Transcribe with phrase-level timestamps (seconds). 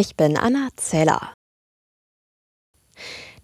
[0.00, 1.32] Ich bin Anna Zeller.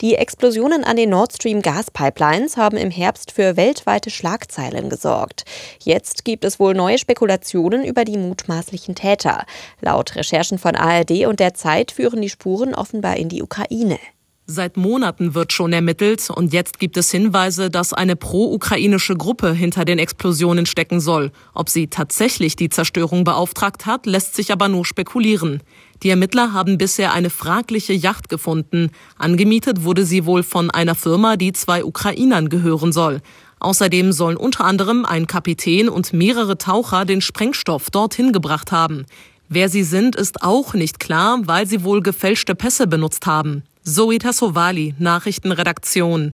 [0.01, 5.43] Die Explosionen an den Nord Stream Gaspipelines haben im Herbst für weltweite Schlagzeilen gesorgt.
[5.83, 9.47] Jetzt gibt es wohl neue Spekulationen über die mutmaßlichen Täter.
[9.81, 13.99] Laut Recherchen von ARD und der Zeit führen die Spuren offenbar in die Ukraine.
[14.47, 19.87] Seit Monaten wird schon ermittelt und jetzt gibt es Hinweise, dass eine pro-ukrainische Gruppe hinter
[19.87, 21.33] den Explosionen stecken soll.
[21.55, 25.63] Ob sie tatsächlich die Zerstörung beauftragt hat, lässt sich aber nur spekulieren.
[26.03, 28.91] Die Ermittler haben bisher eine fragliche Yacht gefunden.
[29.17, 33.23] Angemietet wurde sie wohl von einer Firma, die zwei Ukrainern gehören soll.
[33.61, 39.07] Außerdem sollen unter anderem ein Kapitän und mehrere Taucher den Sprengstoff dorthin gebracht haben.
[39.49, 43.63] Wer sie sind, ist auch nicht klar, weil sie wohl gefälschte Pässe benutzt haben.
[43.87, 46.31] Zoe Tassovali, Nachrichtenredaktion.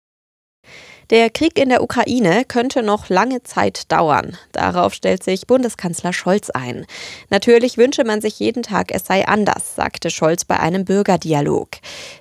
[1.10, 4.36] Der Krieg in der Ukraine könnte noch lange Zeit dauern.
[4.50, 6.86] Darauf stellt sich Bundeskanzler Scholz ein.
[7.30, 11.68] Natürlich wünsche man sich jeden Tag, es sei anders, sagte Scholz bei einem Bürgerdialog.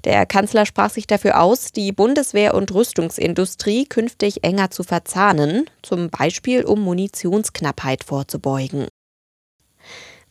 [0.03, 6.11] Der Kanzler sprach sich dafür aus, die Bundeswehr und Rüstungsindustrie künftig enger zu verzahnen, zum
[6.11, 8.85] Beispiel um Munitionsknappheit vorzubeugen.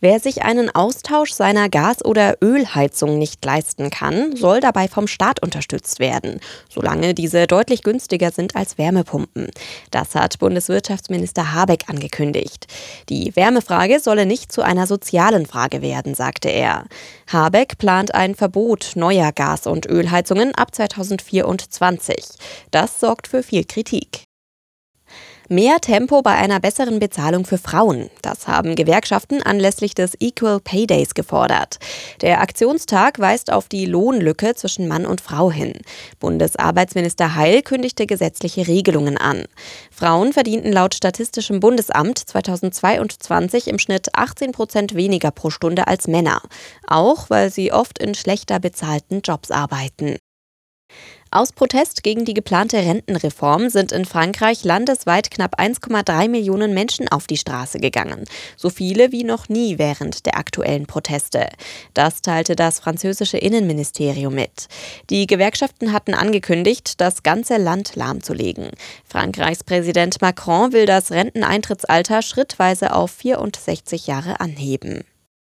[0.05, 5.43] Wer sich einen Austausch seiner Gas- oder Ölheizung nicht leisten kann, soll dabei vom Staat
[5.43, 9.49] unterstützt werden, solange diese deutlich günstiger sind als Wärmepumpen.
[9.91, 12.67] Das hat Bundeswirtschaftsminister Habeck angekündigt.
[13.09, 16.85] Die Wärmefrage solle nicht zu einer sozialen Frage werden, sagte er.
[17.33, 22.27] Habeck plant ein Verbot neuer Gas- und Ölheizungen ab 2024.
[22.71, 24.25] Das sorgt für viel Kritik.
[25.51, 28.09] Mehr Tempo bei einer besseren Bezahlung für Frauen.
[28.23, 31.77] Das haben Gewerkschaften anlässlich des Equal Pay Days gefordert.
[32.23, 35.75] Der Aktionstag weist auf die Lohnlücke zwischen Mann und Frau hin.
[36.19, 39.45] Bundesarbeitsminister Heil kündigte gesetzliche Regelungen an.
[39.91, 46.41] Frauen verdienten laut Statistischem Bundesamt 2022 im Schnitt 18 Prozent weniger pro Stunde als Männer.
[46.87, 50.17] Auch weil sie oft in schlechter bezahlten Jobs arbeiten.
[51.35, 57.27] Aus Protest gegen die geplante Rentenreform sind in Frankreich landesweit knapp 1,3 Millionen Menschen auf
[57.27, 58.25] die Straße gegangen.
[58.57, 61.49] So viele wie noch nie während der aktuellen Proteste.
[61.93, 64.69] Das teilte das französische Innenministerium mit.
[65.11, 68.71] Die Gewerkschaften hatten angekündigt, das ganze Land lahmzulegen.
[69.05, 75.03] Frankreichs Präsident Macron will das Renteneintrittsalter schrittweise auf 64 Jahre anheben.